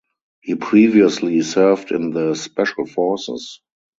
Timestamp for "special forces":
2.33-3.61